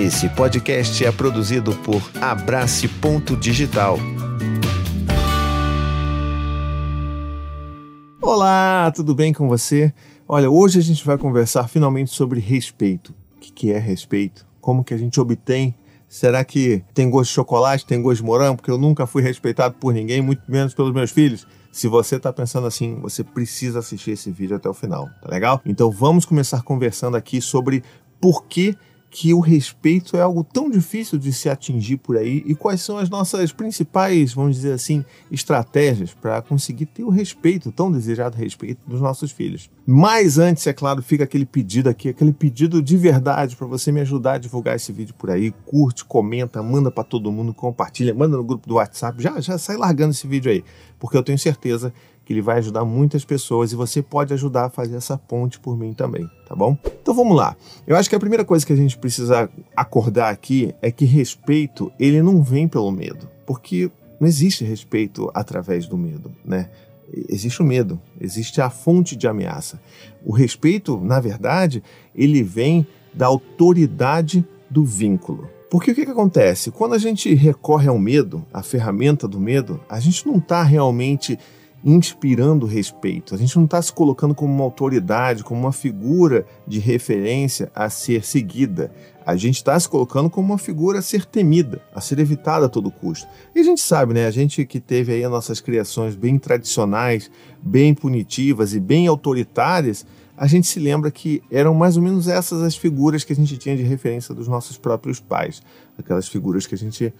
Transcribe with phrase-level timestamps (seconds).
[0.00, 3.98] Esse podcast é produzido por Abrace Ponto Digital.
[8.22, 9.92] Olá, tudo bem com você?
[10.26, 13.14] Olha, hoje a gente vai conversar finalmente sobre respeito.
[13.36, 14.46] O que é respeito?
[14.58, 15.74] Como que a gente obtém?
[16.08, 18.56] Será que tem gosto de chocolate, tem gosto de morango?
[18.56, 21.46] Porque eu nunca fui respeitado por ninguém, muito menos pelos meus filhos.
[21.70, 25.60] Se você está pensando assim, você precisa assistir esse vídeo até o final, tá legal?
[25.66, 27.84] Então vamos começar conversando aqui sobre
[28.18, 28.74] por que
[29.10, 32.96] que o respeito é algo tão difícil de se atingir por aí e quais são
[32.96, 38.80] as nossas principais, vamos dizer assim, estratégias para conseguir ter o respeito, tão desejado respeito
[38.86, 39.68] dos nossos filhos.
[39.84, 44.00] Mas antes, é claro, fica aquele pedido aqui, aquele pedido de verdade para você me
[44.00, 45.50] ajudar a divulgar esse vídeo por aí.
[45.66, 49.76] Curte, comenta, manda para todo mundo, compartilha, manda no grupo do WhatsApp, já, já sai
[49.76, 50.62] largando esse vídeo aí,
[51.00, 51.92] porque eu tenho certeza
[52.30, 55.76] que ele vai ajudar muitas pessoas e você pode ajudar a fazer essa ponte por
[55.76, 56.78] mim também, tá bom?
[57.02, 57.56] Então vamos lá.
[57.84, 61.90] Eu acho que a primeira coisa que a gente precisa acordar aqui é que respeito,
[61.98, 66.70] ele não vem pelo medo, porque não existe respeito através do medo, né?
[67.28, 69.80] Existe o medo, existe a fonte de ameaça.
[70.24, 71.82] O respeito, na verdade,
[72.14, 75.50] ele vem da autoridade do vínculo.
[75.68, 76.70] Porque o que, que acontece?
[76.70, 81.36] Quando a gente recorre ao medo, a ferramenta do medo, a gente não está realmente
[81.84, 83.34] inspirando respeito.
[83.34, 87.88] A gente não está se colocando como uma autoridade, como uma figura de referência a
[87.88, 88.92] ser seguida.
[89.24, 92.68] A gente está se colocando como uma figura a ser temida, a ser evitada a
[92.68, 93.26] todo custo.
[93.54, 94.26] E a gente sabe, né?
[94.26, 97.30] A gente que teve aí as nossas criações bem tradicionais,
[97.62, 100.04] bem punitivas e bem autoritárias,
[100.36, 103.58] a gente se lembra que eram mais ou menos essas as figuras que a gente
[103.58, 105.62] tinha de referência dos nossos próprios pais.
[105.98, 107.12] Aquelas figuras que a gente,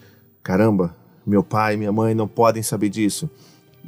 [0.43, 3.29] caramba, meu pai, minha mãe não podem saber disso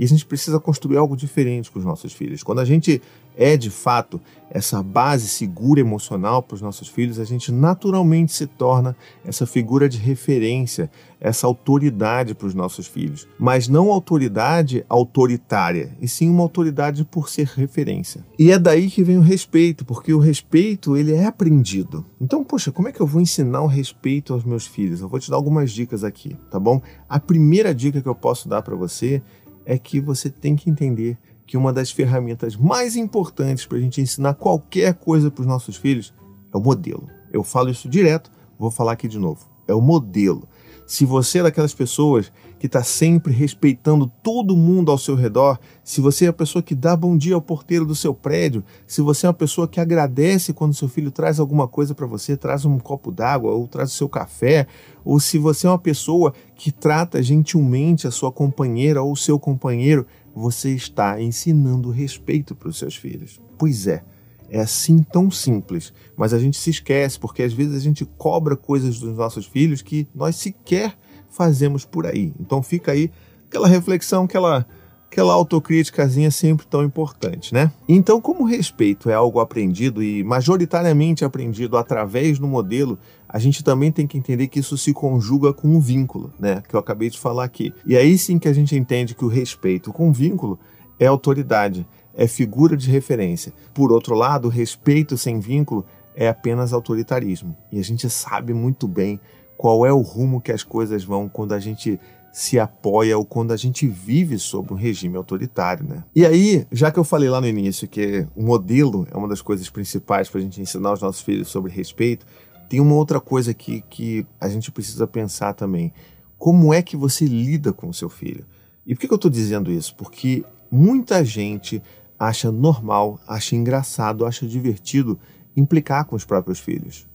[0.03, 2.43] e a gente precisa construir algo diferente com os nossos filhos.
[2.43, 3.01] Quando a gente
[3.37, 8.47] é de fato essa base segura emocional para os nossos filhos, a gente naturalmente se
[8.47, 13.27] torna essa figura de referência, essa autoridade para os nossos filhos.
[13.39, 18.23] Mas não autoridade autoritária, e sim uma autoridade por ser referência.
[18.39, 22.05] E é daí que vem o respeito, porque o respeito ele é aprendido.
[22.21, 25.01] Então, poxa, como é que eu vou ensinar o respeito aos meus filhos?
[25.01, 26.83] Eu vou te dar algumas dicas aqui, tá bom?
[27.09, 29.23] A primeira dica que eu posso dar para você
[29.65, 34.01] é que você tem que entender que uma das ferramentas mais importantes para a gente
[34.01, 36.15] ensinar qualquer coisa para os nossos filhos
[36.53, 37.09] é o modelo.
[37.33, 39.47] Eu falo isso direto, vou falar aqui de novo.
[39.67, 40.49] É o modelo.
[40.87, 46.01] Se você é daquelas pessoas que está sempre respeitando todo mundo ao seu redor, se
[46.01, 49.27] você é a pessoa que dá bom dia ao porteiro do seu prédio, se você
[49.27, 52.79] é uma pessoa que agradece quando seu filho traz alguma coisa para você, traz um
[52.79, 54.69] copo d'água ou traz o seu café,
[55.05, 59.41] ou se você é uma pessoa que trata gentilmente a sua companheira ou o seu
[59.41, 63.41] companheiro, você está ensinando respeito para os seus filhos.
[63.59, 64.05] Pois é,
[64.49, 68.57] é assim tão simples, mas a gente se esquece porque às vezes a gente cobra
[68.57, 70.97] coisas dos nossos filhos que nós sequer
[71.33, 72.33] fazemos por aí.
[72.39, 73.11] Então fica aí
[73.49, 74.65] aquela reflexão, aquela
[75.13, 77.71] aquela autocríticazinha sempre tão importante, né?
[77.87, 82.99] Então, como respeito é algo aprendido e majoritariamente aprendido através do modelo,
[83.29, 86.63] a gente também tem que entender que isso se conjuga com um vínculo, né?
[86.67, 87.75] Que eu acabei de falar aqui.
[87.85, 90.59] E aí sim que a gente entende que o respeito com vínculo
[90.99, 93.53] é autoridade, é figura de referência.
[93.75, 97.55] Por outro lado, respeito sem vínculo é apenas autoritarismo.
[97.71, 99.21] E a gente sabe muito bem
[99.63, 102.01] qual é o rumo que as coisas vão quando a gente
[102.33, 106.03] se apoia ou quando a gente vive sob um regime autoritário, né?
[106.17, 109.41] E aí, já que eu falei lá no início que o modelo é uma das
[109.41, 112.27] coisas principais para a gente ensinar os nossos filhos sobre respeito,
[112.69, 115.93] tem uma outra coisa aqui que a gente precisa pensar também.
[116.37, 118.45] Como é que você lida com o seu filho?
[118.85, 119.95] E por que eu estou dizendo isso?
[119.95, 121.81] Porque muita gente
[122.19, 125.21] acha normal, acha engraçado, acha divertido
[125.57, 127.07] implicar com os próprios filhos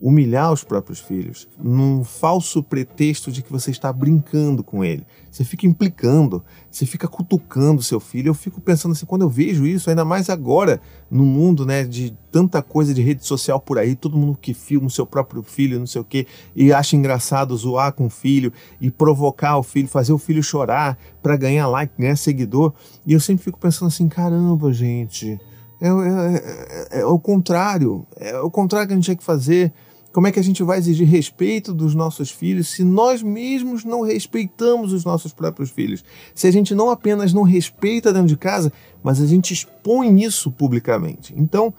[0.00, 5.04] humilhar os próprios filhos, num falso pretexto de que você está brincando com ele.
[5.28, 8.28] Você fica implicando, você fica cutucando seu filho.
[8.28, 12.16] Eu fico pensando assim, quando eu vejo isso, ainda mais agora, no mundo né, de
[12.30, 15.80] tanta coisa de rede social por aí, todo mundo que filma o seu próprio filho,
[15.80, 19.88] não sei o quê, e acha engraçado zoar com o filho e provocar o filho,
[19.88, 22.72] fazer o filho chorar para ganhar like, ganhar seguidor.
[23.04, 25.40] E eu sempre fico pensando assim, caramba, gente.
[25.80, 29.72] É, é, é, é, o contrário, é o contrário que a gente tinha que fazer.
[30.12, 34.00] Como é que a gente vai exigir respeito dos nossos filhos se nós mesmos não
[34.00, 36.02] respeitamos os nossos próprios filhos?
[36.34, 38.72] Se a gente não apenas não respeita dentro de casa,
[39.02, 41.34] mas a gente expõe isso publicamente.
[41.36, 41.74] Então,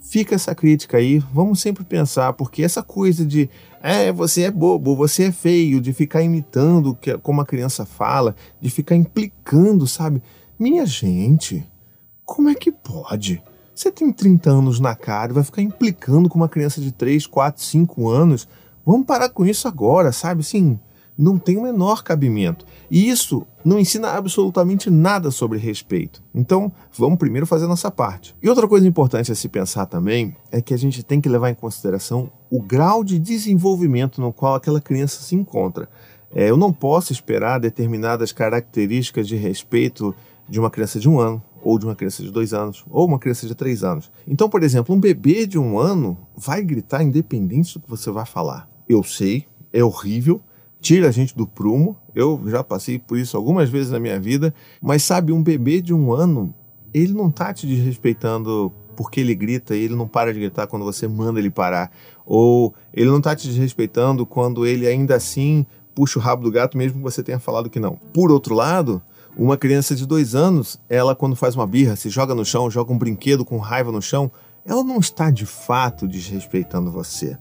[0.00, 3.48] fica essa crítica aí, vamos sempre pensar, porque essa coisa de
[3.82, 8.70] é, você é bobo, você é feio, de ficar imitando como a criança fala, de
[8.70, 10.22] ficar implicando, sabe?
[10.58, 11.64] Minha gente,
[12.24, 13.42] como é que pode?
[13.78, 17.28] Você tem 30 anos na cara e vai ficar implicando com uma criança de 3,
[17.28, 18.48] 4, 5 anos.
[18.84, 20.40] Vamos parar com isso agora, sabe?
[20.40, 20.80] Assim,
[21.16, 22.66] não tem o menor cabimento.
[22.90, 26.20] E isso não ensina absolutamente nada sobre respeito.
[26.34, 28.34] Então, vamos primeiro fazer a nossa parte.
[28.42, 31.48] E outra coisa importante a se pensar também é que a gente tem que levar
[31.48, 35.88] em consideração o grau de desenvolvimento no qual aquela criança se encontra.
[36.34, 40.12] É, eu não posso esperar determinadas características de respeito
[40.48, 43.18] de uma criança de um ano, ou de uma criança de dois anos, ou uma
[43.18, 44.10] criança de três anos.
[44.26, 48.26] Então, por exemplo, um bebê de um ano vai gritar independente do que você vai
[48.26, 48.68] falar.
[48.88, 50.40] Eu sei, é horrível,
[50.80, 51.96] tira a gente do prumo.
[52.14, 55.92] Eu já passei por isso algumas vezes na minha vida, mas sabe, um bebê de
[55.92, 56.54] um ano,
[56.92, 60.84] ele não tá te desrespeitando porque ele grita e ele não para de gritar quando
[60.84, 61.92] você manda ele parar.
[62.26, 65.64] Ou ele não tá te desrespeitando quando ele ainda assim
[65.94, 67.96] puxa o rabo do gato, mesmo que você tenha falado que não.
[68.12, 69.02] Por outro lado,
[69.36, 72.92] uma criança de dois anos, ela quando faz uma birra, se joga no chão, joga
[72.92, 74.30] um brinquedo com raiva no chão,
[74.64, 77.38] ela não está de fato desrespeitando você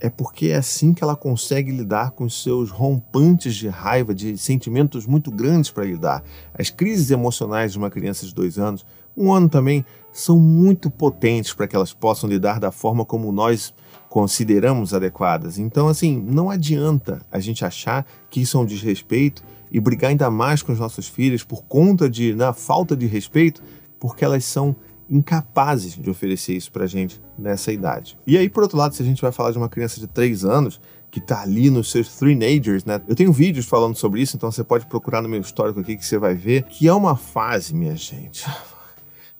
[0.00, 4.36] é porque é assim que ela consegue lidar com os seus rompantes de raiva, de
[4.38, 6.24] sentimentos muito grandes para lidar.
[6.54, 8.84] As crises emocionais de uma criança de dois anos,
[9.14, 13.74] um ano também, são muito potentes para que elas possam lidar da forma como nós
[14.08, 15.58] consideramos adequadas.
[15.58, 20.30] Então, assim, não adianta a gente achar que isso é um desrespeito e brigar ainda
[20.30, 23.62] mais com os nossos filhos por conta de na falta de respeito,
[23.98, 24.74] porque elas são
[25.08, 28.16] incapazes de oferecer isso pra gente nessa idade.
[28.26, 30.44] E aí, por outro lado, se a gente vai falar de uma criança de 3
[30.44, 30.80] anos
[31.10, 33.00] que tá ali nos seus teenagers, né?
[33.08, 36.06] Eu tenho vídeos falando sobre isso, então você pode procurar no meu histórico aqui que
[36.06, 38.46] você vai ver que é uma fase, minha gente.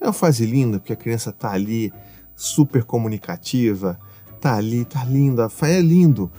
[0.01, 1.93] É uma fase linda, porque a criança tá ali
[2.35, 4.01] super comunicativa,
[4.41, 6.33] tá ali, tá linda, é lindo.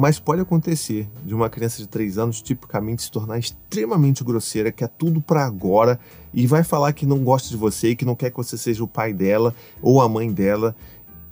[0.00, 4.84] Mas pode acontecer de uma criança de 3 anos tipicamente se tornar extremamente grosseira, que
[4.84, 5.98] é tudo para agora
[6.32, 8.86] e vai falar que não gosta de você, que não quer que você seja o
[8.86, 9.52] pai dela
[9.82, 10.72] ou a mãe dela.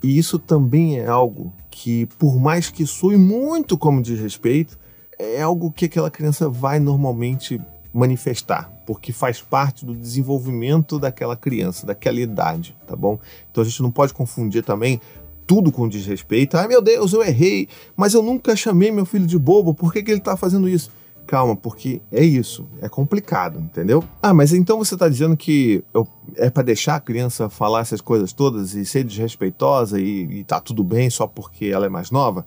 [0.03, 4.77] E isso também é algo que, por mais que soe muito como desrespeito,
[5.17, 7.61] é algo que aquela criança vai normalmente
[7.93, 13.17] manifestar, porque faz parte do desenvolvimento daquela criança, daquela idade, tá bom?
[13.49, 14.99] Então a gente não pode confundir também
[15.47, 16.57] tudo com desrespeito.
[16.57, 20.03] Ai meu Deus, eu errei, mas eu nunca chamei meu filho de bobo, por que,
[20.03, 20.91] que ele está fazendo isso?
[21.25, 24.03] Calma, porque é isso, é complicado, entendeu?
[24.21, 27.99] Ah, mas então você está dizendo que eu, é para deixar a criança falar essas
[27.99, 32.11] coisas todas e ser desrespeitosa e, e tá tudo bem só porque ela é mais
[32.11, 32.45] nova?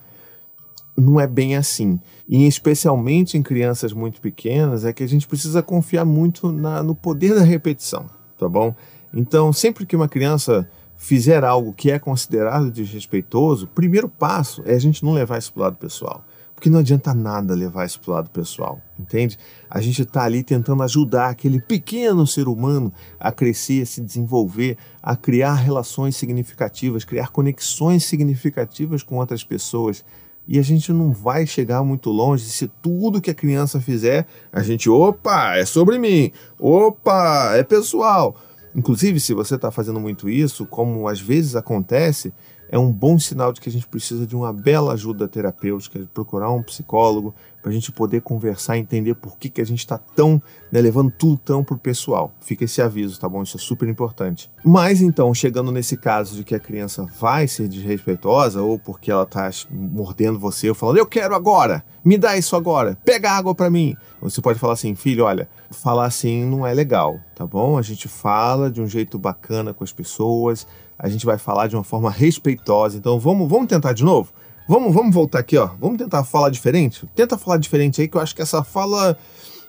[0.96, 2.00] Não é bem assim.
[2.28, 6.94] E especialmente em crianças muito pequenas, é que a gente precisa confiar muito na, no
[6.94, 8.06] poder da repetição,
[8.38, 8.74] tá bom?
[9.12, 10.68] Então, sempre que uma criança
[11.00, 15.50] fizer algo que é considerado desrespeitoso, o primeiro passo é a gente não levar isso
[15.50, 16.22] para o lado pessoal.
[16.54, 19.38] Porque não adianta nada levar isso para o lado pessoal, entende?
[19.70, 24.76] A gente está ali tentando ajudar aquele pequeno ser humano a crescer, a se desenvolver,
[25.02, 30.04] a criar relações significativas, criar conexões significativas com outras pessoas.
[30.46, 34.62] E a gente não vai chegar muito longe se tudo que a criança fizer, a
[34.62, 38.36] gente, opa, é sobre mim, opa, é pessoal.
[38.74, 42.32] Inclusive, se você está fazendo muito isso, como às vezes acontece,
[42.70, 46.06] é um bom sinal de que a gente precisa de uma bela ajuda terapêutica, de
[46.06, 49.98] procurar um psicólogo, para a gente poder conversar entender por que, que a gente está
[49.98, 50.40] tão,
[50.72, 52.32] né, levando tudo tão pro pessoal.
[52.40, 53.42] Fica esse aviso, tá bom?
[53.42, 54.50] Isso é super importante.
[54.64, 59.24] Mas então, chegando nesse caso de que a criança vai ser desrespeitosa, ou porque ela
[59.24, 63.68] está mordendo você, ou falando, eu quero agora, me dá isso agora, pega água para
[63.68, 63.94] mim.
[64.22, 67.76] Você pode falar assim, filho, olha, falar assim não é legal, tá bom?
[67.76, 70.66] A gente fala de um jeito bacana com as pessoas,
[71.02, 72.96] a gente vai falar de uma forma respeitosa.
[72.98, 74.32] Então vamos, vamos tentar de novo?
[74.68, 75.70] Vamos, vamos voltar aqui, ó.
[75.80, 77.08] Vamos tentar falar diferente?
[77.14, 79.16] Tenta falar diferente aí, que eu acho que essa fala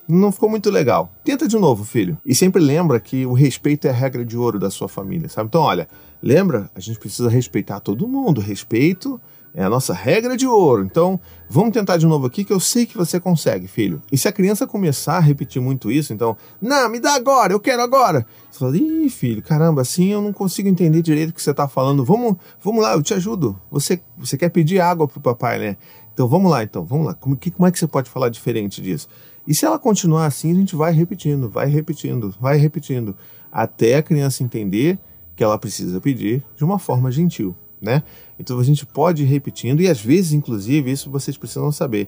[0.08, 1.10] não ficou muito legal.
[1.24, 2.18] Tenta de novo, filho.
[2.26, 5.48] E sempre lembra que o respeito é a regra de ouro da sua família, sabe?
[5.48, 5.88] Então, olha,
[6.22, 6.70] lembra?
[6.76, 8.42] A gente precisa respeitar todo mundo.
[8.42, 9.20] Respeito
[9.54, 10.84] é a nossa regra de ouro.
[10.86, 14.02] Então, vamos tentar de novo aqui que eu sei que você consegue, filho.
[14.12, 17.60] E se a criança começar a repetir muito isso, então, não, me dá agora, eu
[17.60, 18.26] quero agora.
[18.50, 21.68] Você fala, ih, filho, caramba, assim eu não consigo entender direito o que você está
[21.68, 22.06] falando.
[22.06, 23.60] Vamos, vamos lá, eu te ajudo.
[23.70, 25.78] Você, você quer pedir água pro papai, né?
[26.14, 27.14] Então vamos lá, então, vamos lá.
[27.14, 29.08] Como, que, como é que você pode falar diferente disso?
[29.48, 33.16] E se ela continuar assim, a gente vai repetindo, vai repetindo, vai repetindo,
[33.52, 35.00] até a criança entender
[35.36, 38.04] que ela precisa pedir de uma forma gentil né?
[38.40, 42.08] Então a gente pode ir repetindo e às vezes, inclusive, isso vocês precisam saber.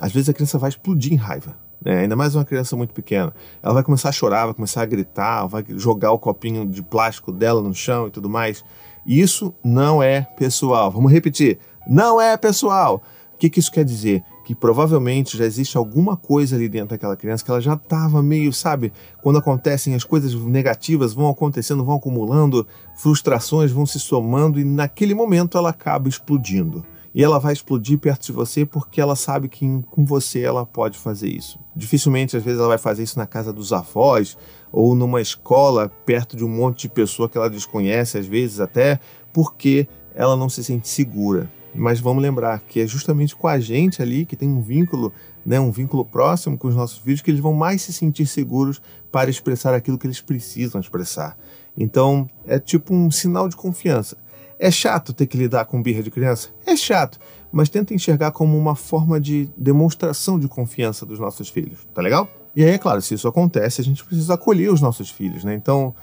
[0.00, 2.00] Às vezes a criança vai explodir em raiva, né?
[2.00, 3.32] ainda mais uma criança muito pequena.
[3.62, 7.30] Ela vai começar a chorar, vai começar a gritar, vai jogar o copinho de plástico
[7.30, 8.64] dela no chão e tudo mais.
[9.06, 10.90] Isso não é pessoal.
[10.90, 13.02] Vamos repetir: não é pessoal.
[13.34, 14.22] O que, que isso quer dizer?
[14.44, 18.52] Que provavelmente já existe alguma coisa ali dentro daquela criança que ela já estava meio,
[18.52, 24.64] sabe, quando acontecem as coisas negativas vão acontecendo, vão acumulando, frustrações vão se somando e
[24.64, 26.84] naquele momento ela acaba explodindo.
[27.14, 30.96] e ela vai explodir perto de você porque ela sabe que com você ela pode
[30.96, 31.58] fazer isso.
[31.76, 34.36] Dificilmente, às vezes, ela vai fazer isso na casa dos avós
[34.72, 38.98] ou numa escola perto de um monte de pessoa que ela desconhece, às vezes até
[39.30, 41.50] porque ela não se sente segura.
[41.74, 45.12] Mas vamos lembrar que é justamente com a gente ali que tem um vínculo,
[45.44, 48.80] né, um vínculo próximo com os nossos filhos, que eles vão mais se sentir seguros
[49.10, 51.36] para expressar aquilo que eles precisam expressar.
[51.76, 54.16] Então, é tipo um sinal de confiança.
[54.58, 56.50] É chato ter que lidar com birra de criança?
[56.64, 57.18] É chato,
[57.50, 62.28] mas tenta enxergar como uma forma de demonstração de confiança dos nossos filhos, tá legal?
[62.54, 65.54] E aí, é claro, se isso acontece, a gente precisa acolher os nossos filhos, né?
[65.54, 65.94] Então,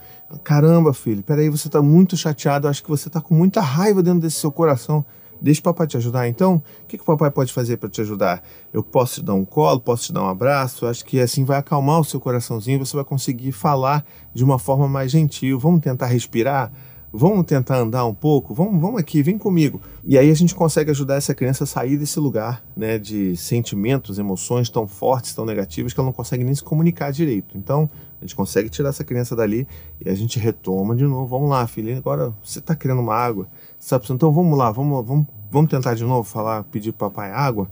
[0.44, 4.20] caramba, filho, peraí, você tá muito chateado, acho que você tá com muita raiva dentro
[4.20, 5.06] desse seu coração.
[5.42, 6.62] Deixa o papai te ajudar, então?
[6.84, 8.44] O que, que o papai pode fazer para te ajudar?
[8.74, 10.86] Eu posso te dar um colo, posso te dar um abraço?
[10.86, 14.88] Acho que assim vai acalmar o seu coraçãozinho, você vai conseguir falar de uma forma
[14.88, 15.58] mais gentil.
[15.60, 16.72] Vamos tentar respirar?
[17.12, 18.54] Vamos tentar andar um pouco?
[18.54, 19.82] Vamos, vamos aqui, vem comigo.
[20.04, 24.20] E aí a gente consegue ajudar essa criança a sair desse lugar né, de sentimentos,
[24.20, 27.58] emoções tão fortes, tão negativas, que ela não consegue nem se comunicar direito.
[27.58, 27.90] Então,
[28.20, 29.68] a gente consegue tirar essa criança dali
[30.00, 31.26] e a gente retoma de novo.
[31.26, 33.48] Vamos lá, filha, agora você está querendo uma água.
[33.90, 37.72] Tá então vamos lá, vamos, vamos, vamos tentar de novo falar, pedir para papai água.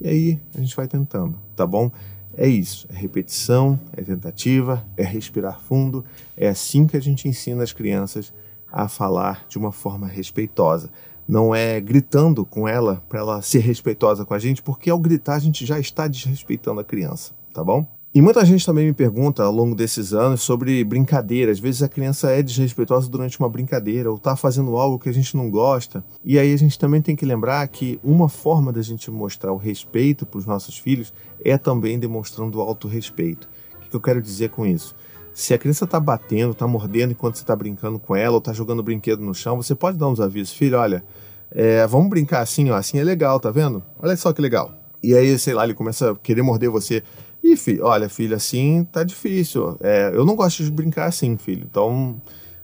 [0.00, 1.90] E aí a gente vai tentando, tá bom?
[2.36, 6.04] É isso, é repetição, é tentativa, é respirar fundo.
[6.36, 8.32] É assim que a gente ensina as crianças
[8.70, 10.90] a falar de uma forma respeitosa.
[11.26, 15.34] Não é gritando com ela para ela ser respeitosa com a gente, porque ao gritar
[15.34, 17.86] a gente já está desrespeitando a criança, tá bom?
[18.14, 21.52] E muita gente também me pergunta ao longo desses anos sobre brincadeira.
[21.52, 25.12] Às vezes a criança é desrespeitosa durante uma brincadeira ou está fazendo algo que a
[25.12, 26.02] gente não gosta.
[26.24, 29.58] E aí a gente também tem que lembrar que uma forma da gente mostrar o
[29.58, 31.12] respeito para os nossos filhos
[31.44, 33.46] é também demonstrando o autorrespeito.
[33.86, 34.96] O que eu quero dizer com isso?
[35.38, 38.52] Se a criança está batendo, está mordendo enquanto você está brincando com ela ou está
[38.52, 40.52] jogando brinquedo no chão, você pode dar uns avisos.
[40.52, 41.04] Filho, olha,
[41.52, 43.80] é, vamos brincar assim, ó, assim é legal, tá vendo?
[44.00, 44.74] Olha só que legal.
[45.00, 47.04] E aí, sei lá, ele começa a querer morder você.
[47.40, 49.76] Ih, filho, olha, filho, assim tá difícil.
[49.80, 51.64] É, eu não gosto de brincar assim, filho.
[51.70, 52.20] Então,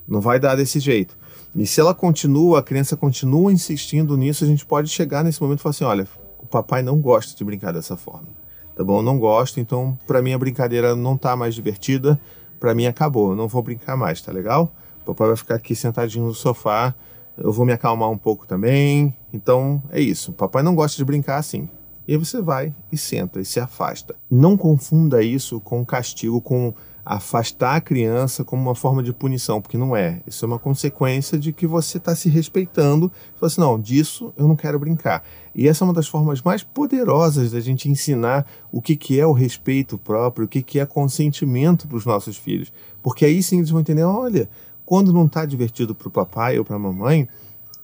[0.09, 1.17] não vai dar desse jeito.
[1.55, 5.61] E se ela continua, a criança continua insistindo nisso, a gente pode chegar nesse momento
[5.61, 6.09] e falar assim: olha,
[6.41, 8.31] o papai não gosta de brincar dessa forma.
[8.75, 8.99] Tá bom?
[8.99, 12.21] Eu não gosto, então para mim a brincadeira não tá mais divertida
[12.65, 14.75] para mim acabou, não vou brincar mais, tá legal?
[15.03, 16.95] O papai vai ficar aqui sentadinho no sofá,
[17.37, 19.15] eu vou me acalmar um pouco também.
[19.35, 20.31] Então é isso.
[20.31, 21.69] O papai não gosta de brincar assim.
[22.09, 24.17] E aí você vai e senta e se afasta.
[24.31, 26.73] Não confunda isso com castigo, com
[27.05, 30.23] afastar a criança como uma forma de punição, porque não é.
[30.27, 33.13] Isso é uma consequência de que você está se respeitando.
[33.35, 35.23] Fala assim, não, disso eu não quero brincar.
[35.55, 39.27] E essa é uma das formas mais poderosas da gente ensinar o que, que é
[39.27, 42.73] o respeito próprio, o que, que é consentimento para os nossos filhos.
[43.03, 44.49] Porque aí sim eles vão entender, olha,
[44.87, 47.29] quando não está divertido para o papai ou para a mamãe,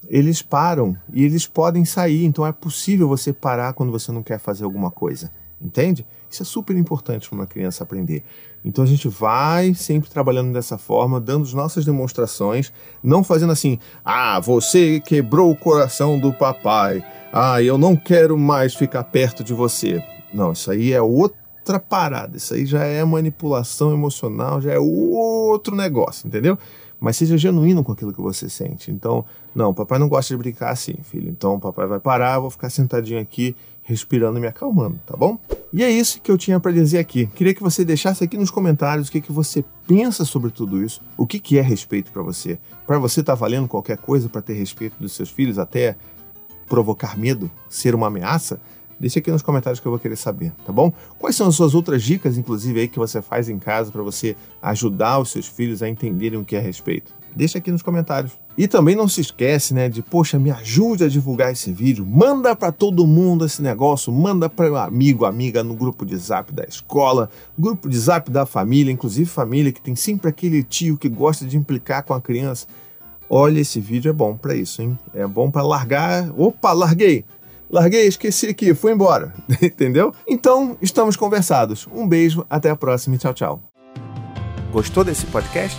[0.08, 2.24] eles param e eles podem sair.
[2.24, 5.30] Então é possível você parar quando você não quer fazer alguma coisa.
[5.60, 6.06] Entende?
[6.30, 8.22] Isso é super importante para uma criança aprender.
[8.64, 12.72] Então a gente vai sempre trabalhando dessa forma, dando as nossas demonstrações,
[13.02, 18.74] não fazendo assim: ah, você quebrou o coração do papai, ah, eu não quero mais
[18.74, 20.02] ficar perto de você.
[20.32, 25.74] Não, isso aí é outra parada, isso aí já é manipulação emocional, já é outro
[25.74, 26.56] negócio, entendeu?
[27.00, 28.90] mas seja genuíno com aquilo que você sente.
[28.90, 31.30] Então, não, papai não gosta de brincar assim, filho.
[31.30, 33.56] Então, papai vai parar, vou ficar sentadinho aqui,
[33.90, 35.36] respirando e me acalmando, tá bom?
[35.72, 37.26] E é isso que eu tinha para dizer aqui.
[37.26, 41.00] Queria que você deixasse aqui nos comentários o que, que você pensa sobre tudo isso,
[41.16, 42.58] o que, que é respeito para você.
[42.86, 45.96] Para você tá valendo qualquer coisa para ter respeito dos seus filhos, até
[46.68, 48.60] provocar medo, ser uma ameaça?
[48.98, 50.92] Deixa aqui nos comentários que eu vou querer saber, tá bom?
[51.18, 54.36] Quais são as suas outras dicas, inclusive, aí que você faz em casa para você
[54.62, 57.12] ajudar os seus filhos a entenderem o que é respeito?
[57.34, 58.32] Deixa aqui nos comentários.
[58.60, 62.54] E também não se esquece, né, de, poxa, me ajude a divulgar esse vídeo, manda
[62.54, 66.64] para todo mundo esse negócio, manda para o amigo, amiga no grupo de Zap da
[66.64, 71.46] escola, grupo de Zap da família, inclusive família que tem sempre aquele tio que gosta
[71.46, 72.66] de implicar com a criança.
[73.30, 74.98] Olha, esse vídeo é bom para isso, hein?
[75.14, 76.30] É bom para largar.
[76.36, 77.24] Opa, larguei!
[77.70, 79.32] Larguei, esqueci aqui, fui embora.
[79.62, 80.12] Entendeu?
[80.28, 81.88] Então, estamos conversados.
[81.94, 83.62] Um beijo, até a próxima e tchau, tchau.
[84.70, 85.78] Gostou desse podcast?